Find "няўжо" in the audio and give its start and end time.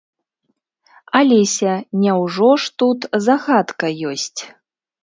2.07-2.51